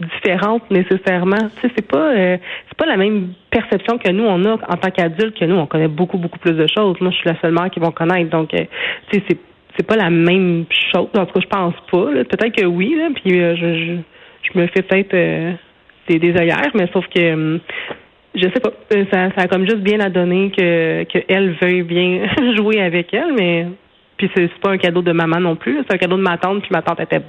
différente 0.00 0.70
nécessairement. 0.70 1.48
Tu 1.56 1.68
sais, 1.68 1.74
c'est 1.76 1.86
pas 1.86 2.12
euh, 2.12 2.36
c'est 2.68 2.76
pas 2.76 2.86
la 2.86 2.96
même 2.96 3.32
perception 3.50 3.98
que 3.98 4.10
nous 4.10 4.24
on 4.24 4.44
a 4.44 4.52
en 4.52 4.76
tant 4.76 4.90
qu'adultes 4.90 5.38
que 5.38 5.44
nous 5.44 5.56
on 5.56 5.66
connaît 5.66 5.88
beaucoup 5.88 6.18
beaucoup 6.18 6.38
plus 6.38 6.52
de 6.52 6.66
choses. 6.66 6.96
Moi, 7.00 7.10
je 7.12 7.16
suis 7.16 7.28
la 7.28 7.40
seule 7.40 7.52
mère 7.52 7.70
qui 7.70 7.80
vont 7.80 7.92
connaître. 7.92 8.30
Donc, 8.30 8.52
euh, 8.54 8.64
tu 9.10 9.18
sais, 9.18 9.24
c'est 9.28 9.38
c'est 9.76 9.86
pas 9.86 9.96
la 9.96 10.10
même 10.10 10.64
chose. 10.92 11.08
En 11.14 11.26
tout 11.26 11.34
cas, 11.34 11.40
je 11.40 11.46
pense 11.46 11.74
pas. 11.90 12.24
Peut-être 12.24 12.56
que 12.56 12.66
oui. 12.66 12.94
Là, 12.96 13.08
puis 13.14 13.40
euh, 13.40 13.56
je, 13.56 13.98
je, 14.42 14.58
me 14.58 14.66
fais 14.68 14.82
peut-être 14.82 15.10
des, 16.08 16.18
des 16.18 16.40
œillères, 16.40 16.70
mais 16.74 16.88
sauf 16.92 17.06
que 17.08 17.32
hum, 17.32 17.60
je 18.36 18.42
sais 18.42 18.60
pas, 18.60 18.70
euh, 18.94 19.04
ça, 19.10 19.30
ça 19.36 19.42
a 19.42 19.48
comme 19.48 19.64
juste 19.64 19.80
bien 19.80 19.98
à 20.00 20.10
donner 20.10 20.50
que 20.50 21.04
qu'elle 21.04 21.52
veuille 21.60 21.82
bien 21.82 22.26
jouer 22.56 22.80
avec 22.80 23.12
elle, 23.14 23.32
mais 23.36 23.66
puis 24.18 24.30
c'est 24.34 24.52
pas 24.60 24.70
un 24.70 24.78
cadeau 24.78 25.02
de 25.02 25.12
maman 25.12 25.40
non 25.40 25.56
plus, 25.56 25.78
c'est 25.86 25.94
un 25.94 25.98
cadeau 25.98 26.16
de 26.16 26.22
ma 26.22 26.36
tante, 26.36 26.60
puis 26.60 26.70
ma 26.70 26.82
tante 26.82 27.00
était 27.00 27.22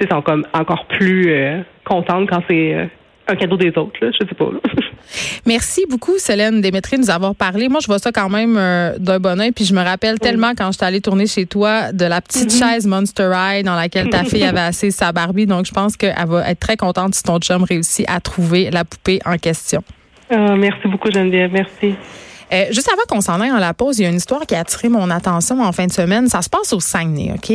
c'est 0.00 0.12
encore 0.12 0.86
plus 0.86 1.26
euh, 1.28 1.62
contente 1.84 2.28
quand 2.28 2.42
c'est 2.48 2.74
euh, 2.74 2.86
un 3.28 3.36
cadeau 3.36 3.56
des 3.56 3.68
autres, 3.76 3.98
là, 4.00 4.10
je 4.12 4.26
sais 4.26 4.34
pas. 4.34 4.46
Merci 5.46 5.84
beaucoup, 5.88 6.18
Célène 6.18 6.60
Démétrie, 6.60 6.96
de 6.96 7.02
nous 7.02 7.10
avoir 7.10 7.34
parlé. 7.34 7.68
Moi, 7.68 7.80
je 7.80 7.86
vois 7.86 7.98
ça 7.98 8.12
quand 8.12 8.28
même 8.28 8.56
euh, 8.56 8.96
d'un 8.98 9.18
bon 9.18 9.40
oeil. 9.40 9.52
Puis 9.52 9.64
je 9.64 9.74
me 9.74 9.82
rappelle 9.82 10.18
tellement 10.18 10.52
quand 10.56 10.70
je 10.72 10.76
suis 10.76 10.84
allée 10.84 11.00
tourner 11.00 11.26
chez 11.26 11.46
toi 11.46 11.92
de 11.92 12.04
la 12.04 12.20
petite 12.20 12.50
mm-hmm. 12.50 12.72
chaise 12.72 12.86
Monster 12.86 13.32
High 13.34 13.64
dans 13.64 13.74
laquelle 13.74 14.10
ta 14.10 14.24
fille 14.24 14.44
avait 14.44 14.60
assise 14.60 14.94
sa 14.94 15.12
Barbie. 15.12 15.46
Donc, 15.46 15.66
je 15.66 15.72
pense 15.72 15.96
qu'elle 15.96 16.14
va 16.26 16.50
être 16.50 16.60
très 16.60 16.76
contente 16.76 17.14
si 17.14 17.22
ton 17.22 17.38
chum 17.38 17.64
réussit 17.64 18.06
à 18.08 18.20
trouver 18.20 18.70
la 18.70 18.84
poupée 18.84 19.20
en 19.24 19.36
question. 19.38 19.82
Ah, 20.30 20.56
merci 20.56 20.88
beaucoup, 20.88 21.10
Geneviève. 21.10 21.52
Merci. 21.52 21.94
Euh, 22.52 22.66
juste 22.70 22.88
avant 22.92 23.02
qu'on 23.08 23.20
s'en 23.20 23.40
aille 23.40 23.50
à 23.50 23.58
la 23.58 23.74
pause, 23.74 23.98
il 23.98 24.02
y 24.02 24.06
a 24.06 24.08
une 24.08 24.16
histoire 24.16 24.46
qui 24.46 24.54
a 24.54 24.60
attiré 24.60 24.88
mon 24.88 25.10
attention 25.10 25.62
en 25.62 25.72
fin 25.72 25.86
de 25.86 25.92
semaine. 25.92 26.28
Ça 26.28 26.42
se 26.42 26.48
passe 26.48 26.72
au 26.72 26.80
Saguenay, 26.80 27.32
OK? 27.34 27.52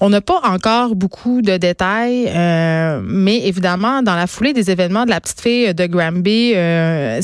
On 0.00 0.10
n'a 0.10 0.20
pas 0.20 0.40
encore 0.44 0.94
beaucoup 0.94 1.42
de 1.42 1.56
détails, 1.56 2.28
euh, 2.28 3.00
mais 3.04 3.46
évidemment, 3.46 4.02
dans 4.02 4.14
la 4.14 4.26
foulée 4.26 4.52
des 4.52 4.70
événements 4.70 5.04
de 5.04 5.10
la 5.10 5.20
petite 5.20 5.40
fille 5.40 5.74
de 5.74 5.86
Granby, 5.86 6.52
euh, 6.56 7.20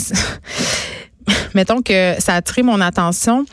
mettons 1.54 1.82
que 1.82 2.14
ça 2.18 2.34
a 2.34 2.36
attiré 2.36 2.62
mon 2.62 2.80
attention. 2.80 3.44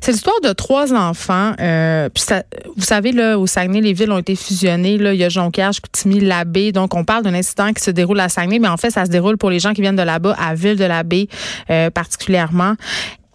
C'est 0.00 0.12
l'histoire 0.12 0.40
de 0.42 0.52
trois 0.52 0.92
enfants. 0.92 1.52
Euh, 1.60 2.08
puis 2.08 2.22
ça, 2.22 2.42
vous 2.76 2.84
savez, 2.84 3.12
là, 3.12 3.38
au 3.38 3.46
Saguenay, 3.46 3.80
les 3.80 3.92
villes 3.92 4.12
ont 4.12 4.18
été 4.18 4.36
fusionnées. 4.36 4.98
Là, 4.98 5.14
il 5.14 5.20
y 5.20 5.24
a 5.24 5.28
Jonquière, 5.28 5.72
Chicoutimi, 5.72 6.20
Labbé. 6.20 6.72
Donc, 6.72 6.94
on 6.94 7.04
parle 7.04 7.22
d'un 7.22 7.34
incident 7.34 7.72
qui 7.72 7.82
se 7.82 7.90
déroule 7.90 8.20
à 8.20 8.28
Saguenay, 8.28 8.58
mais 8.58 8.68
en 8.68 8.76
fait, 8.76 8.90
ça 8.90 9.04
se 9.04 9.10
déroule 9.10 9.38
pour 9.38 9.50
les 9.50 9.58
gens 9.58 9.72
qui 9.72 9.80
viennent 9.80 9.96
de 9.96 10.02
là-bas, 10.02 10.36
à 10.38 10.54
Ville 10.54 10.76
de 10.76 10.84
la 10.84 11.02
Baie 11.02 11.28
euh, 11.70 11.90
particulièrement. 11.90 12.74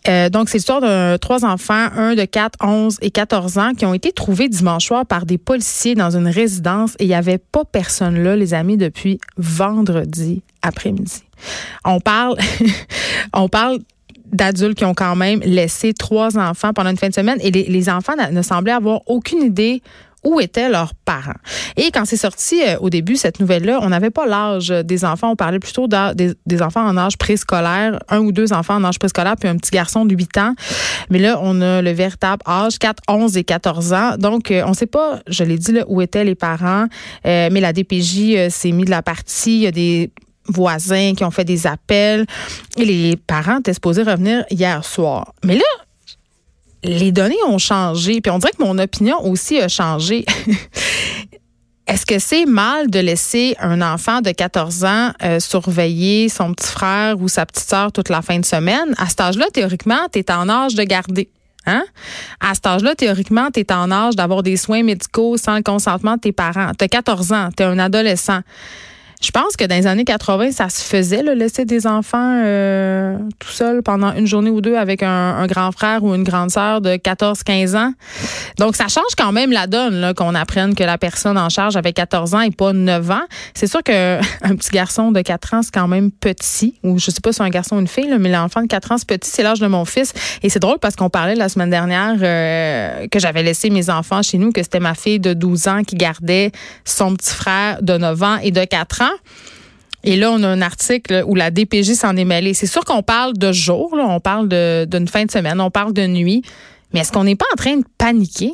Euh, 0.07 0.29
donc, 0.29 0.49
c'est 0.49 0.57
l'histoire 0.57 0.81
de 0.81 1.17
trois 1.17 1.43
enfants, 1.43 1.87
un 1.95 2.15
de 2.15 2.23
4, 2.23 2.59
11 2.63 2.97
et 3.01 3.11
14 3.11 3.57
ans, 3.57 3.71
qui 3.77 3.85
ont 3.85 3.93
été 3.93 4.11
trouvés 4.11 4.47
dimanche 4.47 4.85
soir 4.85 5.05
par 5.05 5.25
des 5.25 5.37
policiers 5.37 5.95
dans 5.95 6.15
une 6.15 6.27
résidence 6.27 6.95
et 6.99 7.03
il 7.03 7.07
n'y 7.07 7.15
avait 7.15 7.39
pas 7.39 7.65
personne 7.65 8.23
là, 8.23 8.35
les 8.35 8.53
amis, 8.53 8.77
depuis 8.77 9.19
vendredi 9.37 10.41
après-midi. 10.61 11.26
On 13.33 13.49
parle, 13.49 13.79
d'adultes 14.31 14.77
qui 14.77 14.85
ont 14.85 14.93
quand 14.93 15.15
même 15.15 15.39
laissé 15.41 15.93
trois 15.93 16.37
enfants 16.37 16.73
pendant 16.73 16.89
une 16.89 16.97
fin 16.97 17.09
de 17.09 17.13
semaine 17.13 17.37
et 17.41 17.51
les, 17.51 17.89
enfants 17.89 18.13
ne 18.31 18.41
semblaient 18.41 18.73
avoir 18.73 19.01
aucune 19.07 19.41
idée 19.41 19.81
où 20.23 20.41
étaient 20.41 20.67
leurs 20.67 20.93
parents. 20.93 21.39
Et 21.77 21.91
quand 21.91 22.03
c'est 22.05 22.17
sorti 22.17 22.61
euh, 22.61 22.77
au 22.79 22.89
début, 22.89 23.15
cette 23.15 23.39
nouvelle-là, 23.39 23.79
on 23.81 23.89
n'avait 23.89 24.09
pas 24.09 24.25
l'âge 24.25 24.69
des 24.69 25.05
enfants, 25.05 25.31
on 25.31 25.35
parlait 25.35 25.59
plutôt 25.59 25.87
des, 25.87 26.61
enfants 26.61 26.85
en 26.85 26.97
âge 26.97 27.17
préscolaire, 27.17 27.99
un 28.09 28.19
ou 28.19 28.31
deux 28.31 28.51
enfants 28.51 28.75
en 28.75 28.83
âge 28.83 28.99
préscolaire, 28.99 29.35
puis 29.39 29.47
un 29.47 29.55
petit 29.55 29.71
garçon 29.71 30.05
de 30.05 30.15
8 30.15 30.37
ans. 30.39 30.53
Mais 31.09 31.19
là, 31.19 31.39
on 31.41 31.61
a 31.61 31.81
le 31.81 31.91
véritable 31.91 32.41
âge, 32.47 32.79
4, 32.79 33.03
11 33.07 33.37
et 33.37 33.43
14 33.43 33.93
ans. 33.93 34.17
Donc, 34.17 34.51
euh, 34.51 34.63
on 34.65 34.71
ne 34.71 34.75
sait 34.75 34.87
pas, 34.87 35.19
je 35.27 35.43
l'ai 35.43 35.57
dit, 35.57 35.77
où 35.87 36.01
étaient 36.01 36.25
les 36.25 36.35
parents, 36.35 36.87
euh, 37.25 37.49
mais 37.51 37.61
la 37.61 37.71
DPJ 37.71 38.49
s'est 38.49 38.71
mis 38.71 38.85
de 38.85 38.89
la 38.89 39.03
partie. 39.03 39.57
Il 39.57 39.61
y 39.61 39.67
a 39.67 39.71
des 39.71 40.11
voisins 40.47 41.13
qui 41.15 41.23
ont 41.23 41.31
fait 41.31 41.45
des 41.45 41.67
appels 41.67 42.25
et 42.77 42.85
les 42.85 43.15
parents 43.15 43.59
étaient 43.59 43.73
supposés 43.73 44.03
revenir 44.03 44.45
hier 44.49 44.83
soir. 44.83 45.33
Mais 45.43 45.55
là, 45.55 45.63
les 46.83 47.11
données 47.11 47.35
ont 47.47 47.57
changé, 47.57 48.21
puis 48.21 48.31
on 48.31 48.39
dirait 48.39 48.53
que 48.57 48.63
mon 48.63 48.77
opinion 48.77 49.23
aussi 49.25 49.59
a 49.59 49.67
changé. 49.67 50.25
Est-ce 51.87 52.05
que 52.05 52.19
c'est 52.19 52.45
mal 52.45 52.89
de 52.89 52.99
laisser 52.99 53.55
un 53.59 53.81
enfant 53.81 54.19
de 54.19 54.31
14 54.31 54.83
ans 54.83 55.11
euh, 55.23 55.39
surveiller 55.39 56.27
son 56.27 56.53
petit 56.53 56.67
frère 56.67 57.15
ou 57.19 57.29
sa 57.29 57.45
petite 57.45 57.67
sœur 57.67 57.93
toute 57.93 58.09
la 58.09 58.21
fin 58.21 58.39
de 58.39 58.45
semaine? 58.45 58.93
À 58.97 59.07
cet 59.07 59.21
âge-là, 59.21 59.45
théoriquement, 59.53 60.07
tu 60.11 60.19
es 60.19 60.31
en 60.31 60.49
âge 60.49 60.75
de 60.75 60.83
garder. 60.83 61.29
Hein? 61.65 61.85
À 62.41 62.53
cet 62.55 62.67
âge-là, 62.67 62.93
théoriquement, 62.95 63.49
tu 63.53 63.61
es 63.61 63.71
en 63.71 63.89
âge 63.89 64.17
d'avoir 64.17 64.43
des 64.43 64.57
soins 64.57 64.83
médicaux 64.83 65.37
sans 65.37 65.55
le 65.55 65.63
consentement 65.63 66.15
de 66.15 66.21
tes 66.21 66.31
parents. 66.33 66.71
Tu 66.77 66.83
as 66.83 66.89
14 66.89 67.31
ans, 67.31 67.49
tu 67.55 67.63
es 67.63 67.65
un 67.65 67.79
adolescent. 67.79 68.41
Je 69.19 69.31
pense 69.31 69.57
que 69.57 69.65
dans 69.65 69.75
les 69.75 69.87
années 69.87 70.03
80, 70.03 70.51
ça 70.51 70.69
se 70.69 70.83
faisait, 70.83 71.23
le 71.23 71.33
laisser 71.33 71.65
des 71.65 71.87
enfants 71.87 72.41
euh, 72.45 73.17
tout 73.39 73.49
seuls 73.49 73.81
pendant 73.81 74.13
une 74.13 74.27
journée 74.27 74.51
ou 74.51 74.61
deux 74.61 74.75
avec 74.75 75.01
un, 75.01 75.47
grand 75.47 75.71
frère 75.71 76.03
ou 76.03 76.13
une 76.13 76.23
grande 76.23 76.51
sœur 76.51 76.81
de 76.81 76.91
14-15 76.91 77.75
ans. 77.75 77.93
Donc, 78.59 78.75
ça 78.75 78.87
change 78.87 79.15
quand 79.17 79.31
même 79.31 79.51
la 79.51 79.65
donne 79.65 80.13
qu'on 80.15 80.35
apprenne 80.35 80.75
que 80.75 80.83
la 80.83 80.99
personne 80.99 81.37
en 81.37 81.49
charge 81.49 81.75
avait 81.77 81.93
14 81.93 82.35
ans 82.35 82.41
et 82.41 82.51
pas 82.51 82.73
9 82.73 83.09
ans. 83.09 83.23
C'est 83.55 83.65
sûr 83.65 83.81
qu'un 83.81 84.19
petit 84.41 84.69
garçon 84.69 85.11
de 85.11 85.21
4 85.21 85.53
ans, 85.55 85.61
c'est 85.63 85.73
quand 85.73 85.87
même 85.87 86.11
petit. 86.11 86.75
Ou 86.83 86.99
je 86.99 87.09
sais 87.09 87.21
pas 87.21 87.31
si 87.31 87.37
c'est 87.37 87.43
un 87.43 87.49
garçon 87.49 87.77
ou 87.77 87.79
une 87.79 87.87
fille, 87.87 88.13
mais 88.19 88.29
l'enfant 88.29 88.61
de 88.61 88.67
4 88.67 88.91
ans, 88.91 88.97
c'est 88.99 89.07
petit. 89.07 89.31
C'est 89.31 89.43
l'âge 89.43 89.59
de 89.59 89.67
mon 89.67 89.85
fils. 89.85 90.13
Et 90.43 90.49
c'est 90.49 90.59
drôle 90.59 90.77
parce 90.77 90.95
qu'on 90.95 91.09
parlait 91.09 91.35
la 91.35 91.49
semaine 91.49 91.71
dernière 91.71 92.15
euh, 92.21 93.07
que 93.07 93.19
j'avais 93.19 93.41
laissé 93.41 93.71
mes 93.71 93.89
enfants 93.89 94.21
chez 94.21 94.37
nous, 94.37 94.51
que 94.51 94.61
c'était 94.61 94.79
ma 94.79 94.93
fille 94.93 95.19
de 95.19 95.33
12 95.33 95.67
ans 95.67 95.83
qui 95.83 95.95
gardait 95.95 96.51
son 96.85 97.15
petit 97.15 97.33
frère 97.33 97.81
de 97.81 97.97
9 97.97 98.23
ans 98.23 98.37
et 98.43 98.51
de 98.51 98.63
4 98.63 99.01
ans. 99.01 99.06
Et 100.03 100.15
là, 100.15 100.31
on 100.31 100.41
a 100.43 100.47
un 100.47 100.61
article 100.61 101.23
où 101.27 101.35
la 101.35 101.51
DPJ 101.51 101.93
s'en 101.93 102.15
est 102.15 102.25
mêlée. 102.25 102.53
C'est 102.53 102.67
sûr 102.67 102.85
qu'on 102.85 103.03
parle 103.03 103.33
de 103.33 103.51
jour, 103.51 103.93
on 103.93 104.19
parle 104.19 104.47
d'une 104.47 105.07
fin 105.07 105.25
de 105.25 105.31
semaine, 105.31 105.59
on 105.59 105.71
parle 105.71 105.93
de 105.93 106.05
nuit, 106.07 106.43
mais 106.93 107.01
est-ce 107.01 107.11
qu'on 107.11 107.25
n'est 107.25 107.35
pas 107.35 107.45
en 107.53 107.57
train 107.57 107.77
de 107.77 107.85
paniquer? 107.97 108.53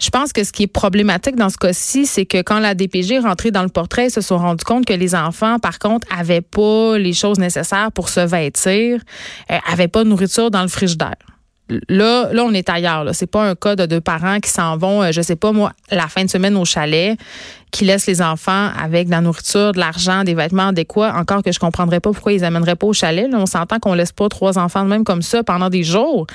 Je 0.00 0.10
pense 0.10 0.32
que 0.32 0.44
ce 0.44 0.52
qui 0.52 0.62
est 0.62 0.68
problématique 0.68 1.34
dans 1.34 1.48
ce 1.48 1.58
cas-ci, 1.58 2.06
c'est 2.06 2.24
que 2.24 2.40
quand 2.40 2.60
la 2.60 2.74
DPJ 2.74 3.12
est 3.12 3.18
rentrée 3.18 3.50
dans 3.50 3.64
le 3.64 3.68
portrait, 3.68 4.06
ils 4.06 4.10
se 4.12 4.20
sont 4.20 4.38
rendus 4.38 4.64
compte 4.64 4.86
que 4.86 4.92
les 4.92 5.16
enfants, 5.16 5.58
par 5.58 5.80
contre, 5.80 6.06
avaient 6.16 6.40
pas 6.40 6.98
les 6.98 7.12
choses 7.12 7.38
nécessaires 7.38 7.90
pour 7.90 8.08
se 8.08 8.20
vêtir, 8.20 9.00
euh, 9.50 9.58
avaient 9.70 9.88
pas 9.88 10.04
de 10.04 10.08
nourriture 10.08 10.52
dans 10.52 10.62
le 10.62 10.68
frigidaire 10.68 11.16
là, 11.88 12.32
là, 12.32 12.44
on 12.44 12.52
est 12.52 12.68
ailleurs. 12.68 13.04
C'est 13.12 13.26
pas 13.26 13.42
un 13.42 13.54
cas 13.54 13.76
de 13.76 13.86
deux 13.86 14.00
parents 14.00 14.40
qui 14.40 14.50
s'en 14.50 14.76
vont, 14.76 15.02
euh, 15.02 15.12
je 15.12 15.20
sais 15.20 15.36
pas 15.36 15.52
moi, 15.52 15.72
la 15.90 16.08
fin 16.08 16.24
de 16.24 16.30
semaine 16.30 16.56
au 16.56 16.64
chalet, 16.64 17.18
qui 17.70 17.84
laissent 17.84 18.06
les 18.06 18.22
enfants 18.22 18.70
avec 18.80 19.06
de 19.06 19.10
la 19.10 19.20
nourriture, 19.20 19.72
de 19.72 19.78
l'argent, 19.78 20.24
des 20.24 20.34
vêtements 20.34 20.68
adéquats. 20.68 21.14
Encore 21.14 21.42
que 21.42 21.52
je 21.52 21.58
comprendrais 21.58 22.00
pas 22.00 22.12
pourquoi 22.12 22.32
ils 22.32 22.44
amèneraient 22.44 22.76
pas 22.76 22.86
au 22.86 22.92
chalet. 22.92 23.30
Là, 23.30 23.38
on 23.38 23.46
s'entend 23.46 23.78
qu'on 23.78 23.94
laisse 23.94 24.12
pas 24.12 24.28
trois 24.28 24.58
enfants 24.58 24.84
de 24.84 24.88
même 24.88 25.04
comme 25.04 25.22
ça 25.22 25.42
pendant 25.42 25.70
des 25.70 25.82
jours. 25.82 26.26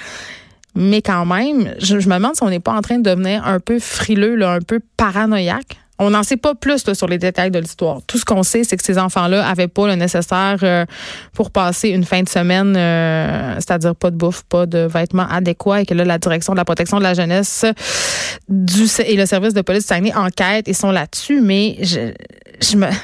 Mais 0.76 1.02
quand 1.02 1.26
même, 1.26 1.74
je, 1.80 1.96
me 1.96 2.16
demande 2.16 2.36
si 2.36 2.44
on 2.44 2.50
n'est 2.50 2.60
pas 2.60 2.74
en 2.74 2.82
train 2.82 2.98
de 2.98 3.04
devenir 3.04 3.46
un 3.46 3.60
peu 3.60 3.80
frileux, 3.80 4.42
un 4.44 4.60
peu 4.60 4.80
paranoïaque. 4.98 5.78
On 6.04 6.10
n'en 6.10 6.24
sait 6.24 6.38
pas 6.38 6.54
plus 6.54 6.84
sur 6.94 7.08
les 7.08 7.18
détails 7.18 7.52
de 7.52 7.60
l'histoire. 7.60 8.02
Tout 8.06 8.18
ce 8.18 8.26
qu'on 8.26 8.44
sait, 8.44 8.64
c'est 8.64 8.76
que 8.78 8.84
ces 8.84 8.98
enfants-là 8.98 9.48
avaient 9.48 9.68
pas 9.68 9.88
le 9.88 9.96
nécessaire 9.96 10.58
euh, 10.64 10.86
pour 11.34 11.52
passer 11.52 11.90
une 11.90 12.04
fin 12.04 12.22
de 12.22 12.30
semaine, 12.30 12.76
euh, 12.76 13.56
c'est-à-dire 13.56 13.96
pas 13.96 14.12
de 14.12 14.18
bouffe, 14.18 14.44
pas 14.44 14.66
de 14.66 14.80
vêtements 14.80 15.28
adéquats, 15.30 15.82
et 15.82 15.86
que 15.86 15.94
là, 15.94 16.04
la 16.04 16.18
direction 16.18 16.54
de 16.54 16.58
la 16.58 16.66
protection 16.66 16.98
de 16.98 17.04
la 17.04 17.14
jeunesse 17.14 17.66
et 17.66 19.16
le 19.16 19.26
service 19.26 19.54
de 19.54 19.62
police 19.62 19.86
Saguenay 19.86 20.14
enquête 20.14 20.68
et 20.68 20.74
sont 20.74 20.92
là-dessus. 20.92 21.42
Mais 21.42 21.78
je, 21.82 22.14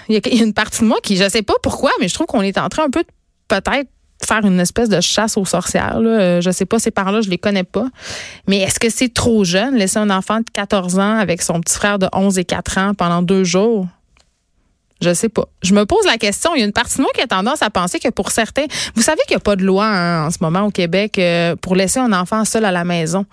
il 0.09 0.15
y 0.15 0.41
a 0.41 0.43
une 0.43 0.53
partie 0.53 0.81
de 0.81 0.87
moi 0.87 0.97
qui, 1.01 1.15
je 1.15 1.27
sais 1.29 1.41
pas 1.41 1.55
pourquoi, 1.63 1.91
mais 1.99 2.07
je 2.07 2.13
trouve 2.13 2.27
qu'on 2.27 2.41
est 2.41 2.57
en 2.57 2.69
train 2.69 2.85
un 2.85 2.89
peu 2.89 3.03
peut-être 3.47 3.89
faire 4.25 4.45
une 4.45 4.59
espèce 4.59 4.89
de 4.89 5.01
chasse 5.01 5.37
aux 5.37 5.45
sorcières. 5.45 5.99
Là. 5.99 6.09
Euh, 6.09 6.41
je 6.41 6.51
sais 6.51 6.65
pas, 6.65 6.79
ces 6.79 6.91
parents-là, 6.91 7.21
je 7.21 7.29
les 7.29 7.37
connais 7.37 7.63
pas. 7.63 7.87
Mais 8.47 8.59
est-ce 8.59 8.79
que 8.79 8.89
c'est 8.89 9.13
trop 9.13 9.43
jeune, 9.43 9.75
laisser 9.75 9.97
un 9.97 10.09
enfant 10.09 10.39
de 10.39 10.49
14 10.51 10.99
ans 10.99 11.17
avec 11.17 11.41
son 11.41 11.61
petit 11.61 11.75
frère 11.75 11.99
de 11.99 12.07
11 12.13 12.37
et 12.37 12.45
4 12.45 12.77
ans 12.77 12.93
pendant 12.93 13.21
deux 13.21 13.43
jours? 13.43 13.87
Je 15.01 15.13
sais 15.13 15.29
pas. 15.29 15.45
Je 15.63 15.73
me 15.73 15.85
pose 15.85 16.05
la 16.05 16.17
question. 16.17 16.53
Il 16.55 16.59
y 16.59 16.63
a 16.63 16.65
une 16.65 16.73
partie 16.73 16.97
de 16.97 17.03
moi 17.03 17.11
qui 17.13 17.21
a 17.21 17.27
tendance 17.27 17.61
à 17.61 17.69
penser 17.69 17.99
que 17.99 18.09
pour 18.09 18.31
certains, 18.31 18.65
vous 18.95 19.01
savez 19.01 19.21
qu'il 19.27 19.35
n'y 19.35 19.39
a 19.39 19.43
pas 19.43 19.55
de 19.55 19.63
loi 19.63 19.85
hein, 19.85 20.27
en 20.27 20.31
ce 20.31 20.37
moment 20.41 20.63
au 20.63 20.71
Québec 20.71 21.17
euh, 21.17 21.55
pour 21.55 21.75
laisser 21.75 21.99
un 21.99 22.11
enfant 22.11 22.43
seul 22.43 22.65
à 22.65 22.71
la 22.71 22.83
maison. 22.83 23.25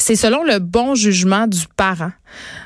C'est 0.00 0.16
selon 0.16 0.42
le 0.44 0.60
bon 0.60 0.94
jugement 0.94 1.46
du 1.46 1.60
parent. 1.76 2.12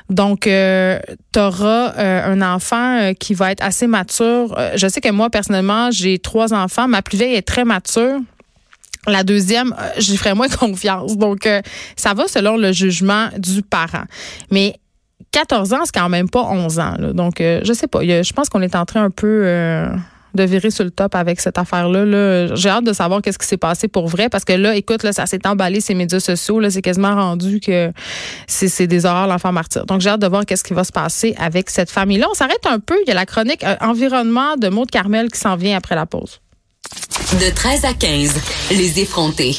Donc, 0.09 0.47
euh, 0.47 0.99
tu 1.33 1.39
euh, 1.39 2.25
un 2.25 2.41
enfant 2.41 2.97
euh, 2.97 3.13
qui 3.13 3.33
va 3.33 3.51
être 3.51 3.61
assez 3.61 3.87
mature. 3.87 4.57
je 4.75 4.87
sais 4.87 5.01
que 5.01 5.11
moi, 5.11 5.29
personnellement, 5.29 5.91
j'ai 5.91 6.17
trois 6.17 6.53
enfants. 6.53 6.87
Ma 6.87 7.01
plus 7.01 7.17
vieille 7.17 7.35
est 7.35 7.45
très 7.45 7.65
mature. 7.65 8.19
La 9.05 9.23
deuxième, 9.23 9.75
j'y 9.97 10.15
ferai 10.15 10.33
moins 10.33 10.47
confiance. 10.59 11.17
Donc, 11.17 11.47
ça 11.97 12.13
va 12.13 12.27
selon 12.29 12.55
le 12.55 12.71
jugement 12.71 13.27
du 13.37 13.61
parent. 13.63 14.05
Mais 14.49 14.79
14 15.31 15.73
ans, 15.73 15.81
c'est 15.83 15.93
quand 15.93 16.07
même 16.07 16.29
pas 16.29 16.43
11 16.43 16.79
ans. 16.79 16.95
Donc, 17.13 17.35
je 17.39 17.73
sais 17.73 17.87
pas. 17.87 18.01
je 18.01 18.33
pense 18.33 18.47
qu'on 18.47 18.61
est 18.61 18.75
en 18.75 18.85
train 18.85 19.03
un 19.03 19.09
peu 19.11 19.85
de 20.35 20.43
virer 20.43 20.71
sur 20.71 20.83
le 20.83 20.91
top 20.91 21.15
avec 21.15 21.39
cette 21.39 21.57
affaire-là. 21.57 22.55
J'ai 22.55 22.69
hâte 22.69 22.83
de 22.83 22.93
savoir 22.93 23.21
qu'est-ce 23.21 23.39
qui 23.39 23.47
s'est 23.47 23.57
passé 23.57 23.87
pour 23.87 24.07
vrai 24.07 24.29
parce 24.29 24.45
que 24.45 24.53
là, 24.53 24.75
écoute, 24.75 25.03
là, 25.03 25.13
ça 25.13 25.25
s'est 25.25 25.45
emballé 25.47 25.81
ces 25.81 25.93
médias 25.93 26.19
sociaux. 26.19 26.59
Là, 26.59 26.69
c'est 26.69 26.81
quasiment 26.81 27.15
rendu 27.15 27.59
que 27.59 27.91
c'est 28.47 28.87
des 28.87 29.05
horreurs 29.05 29.27
l'enfant 29.27 29.51
martyr. 29.51 29.85
Donc, 29.85 30.01
j'ai 30.01 30.09
hâte 30.09 30.21
de 30.21 30.27
voir 30.27 30.45
qu'est-ce 30.45 30.63
qui 30.63 30.73
va 30.73 30.83
se 30.83 30.91
passer 30.91 31.35
avec 31.37 31.69
cette 31.69 31.89
famille-là. 31.89 32.27
On 32.29 32.33
s'arrête 32.33 32.65
un 32.65 32.79
peu. 32.79 32.95
Il 33.05 33.07
y 33.07 33.11
a 33.11 33.15
la 33.15 33.25
chronique 33.25 33.63
euh, 33.63 33.75
environnement 33.81 34.57
de 34.57 34.69
Maud 34.69 34.89
Carmel 34.89 35.31
qui 35.31 35.39
s'en 35.39 35.55
vient 35.55 35.77
après 35.77 35.95
la 35.95 36.05
pause. 36.05 36.39
De 37.33 37.53
13 37.53 37.85
à 37.85 37.93
15, 37.93 38.35
les 38.71 38.99
effrontés. 38.99 39.55